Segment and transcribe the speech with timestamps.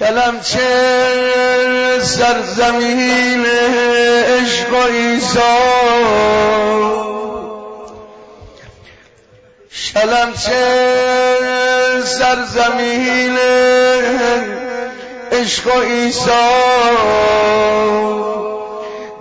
[0.00, 0.68] شلم چه
[2.02, 5.58] سرزمین عشق و ایسا
[9.70, 10.64] شلم چه
[12.04, 13.38] سرزمین
[15.32, 16.50] عشق و ایسا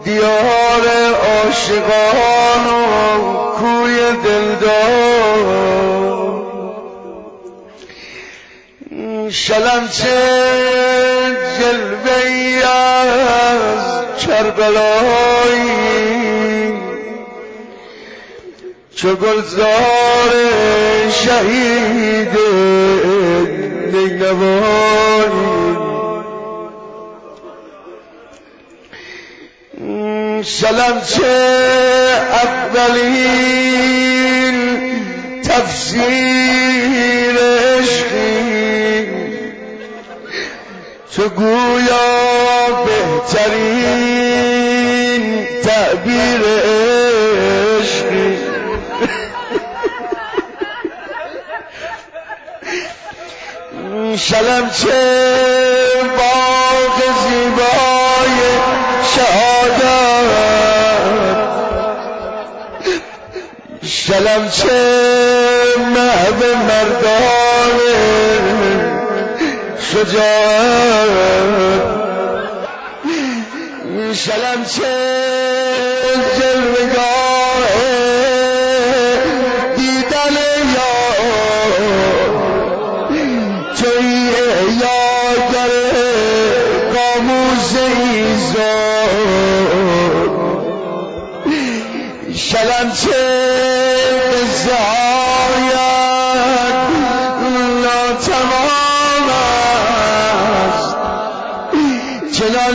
[0.03, 5.59] دیار عاشقان و کوی دلدار.
[9.31, 10.07] شلم چه
[11.59, 12.21] جلوه
[12.67, 13.61] از
[14.25, 15.89] کربلایی
[18.95, 20.31] چو گلزار
[21.09, 22.37] شهید
[23.93, 25.59] نینوایی
[30.43, 31.25] شلم چه
[32.43, 33.49] اولین
[35.43, 36.59] تفسیر
[41.15, 42.05] تو گویا
[42.85, 44.03] بهترین
[45.63, 46.41] تعبیر
[47.79, 48.37] عشقی.
[54.17, 55.01] شلم چه
[56.17, 58.39] باغ زیبای
[59.15, 60.29] شهادت.
[63.85, 64.77] شلم چه
[65.95, 67.79] محب مردان
[69.81, 71.59] شجاعت.
[74.13, 74.81] شلم چه
[76.39, 77.69] جلوگاه
[79.75, 80.35] دیدن
[80.75, 80.95] یا
[83.75, 84.09] توی
[84.81, 85.73] یادگر
[86.93, 88.69] قاموس ایزاد
[92.35, 93.19] شلم چه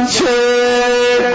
[0.07, 0.35] چنانچه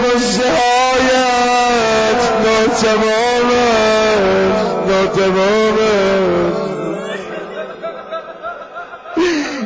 [0.04, 5.76] قصه هایت ناتمام است ناتمام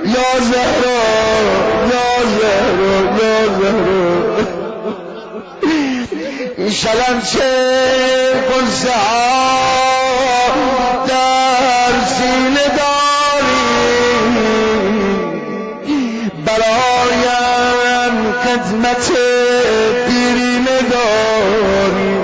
[0.04, 1.04] یا زهرا
[1.92, 2.09] یا
[2.41, 2.94] زهرا.
[3.19, 4.15] یا زهرا
[6.71, 7.48] شلم چه
[8.50, 8.92] قصه
[18.64, 19.12] خدمت
[20.08, 22.14] دیرینه داری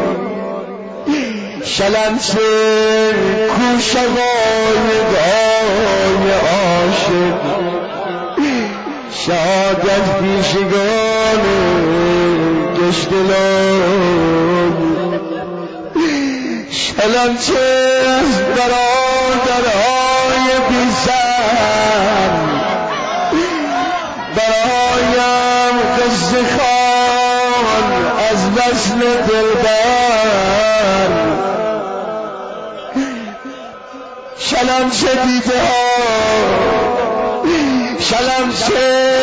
[1.65, 2.31] شلنس
[3.57, 7.37] کوشقای دای عاشق.
[9.13, 11.43] شهادت پیشگان
[12.77, 13.91] گشتلان
[16.71, 17.61] شلنچه
[18.19, 21.41] از برادرهای بیسن
[24.65, 27.87] برایم قصه خان
[28.31, 29.81] از نسل دلبر.
[34.39, 35.91] شلم شدیده ها.
[38.01, 39.20] شلم کله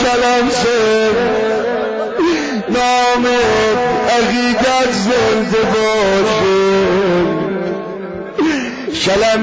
[0.00, 0.46] شلم
[2.68, 3.26] نام
[4.08, 6.84] عقیدت زنده باشه
[8.92, 9.42] شلم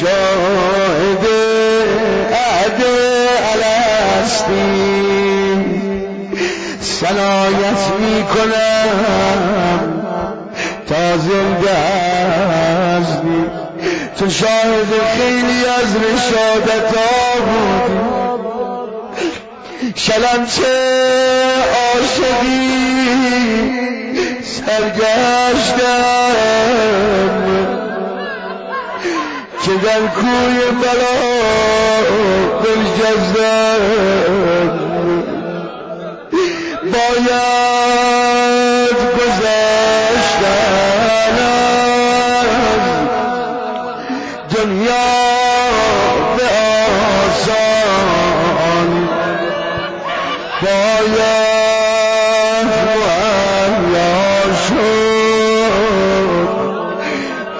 [0.00, 1.24] شاهد
[2.32, 2.80] عهد
[3.54, 4.98] الستیم
[6.80, 9.82] سنایت می کنم
[10.88, 13.44] تا زنده هستی.
[14.18, 18.17] تو شاهد خیلی از رشادت ها بودی.
[19.98, 20.62] شلم چه
[21.74, 22.58] عاشقی
[24.42, 26.28] سرگشتم.
[29.64, 31.16] که در کوی بلا
[32.64, 33.80] دلجزدم
[36.82, 37.77] باید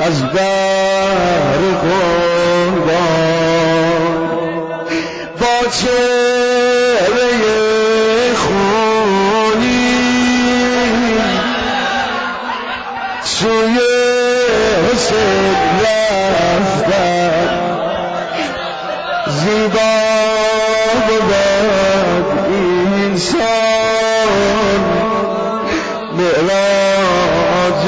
[0.08, 2.88] از بر قربان
[5.40, 7.32] با چهره
[8.34, 9.98] خونی.
[13.22, 13.78] سوی
[14.92, 17.48] حسین رفتن
[19.26, 19.94] زیبا
[21.08, 21.32] بود
[23.12, 23.48] انسان
[26.16, 27.82] معراج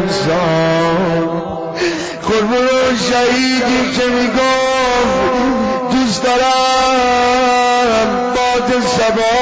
[0.00, 0.67] انسان.
[3.08, 5.18] شهیدی که می‌گفت
[5.92, 9.38] دوست دارم باد سبا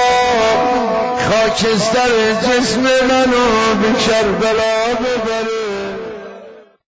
[1.30, 4.84] خاکستر جسم منو به کربلا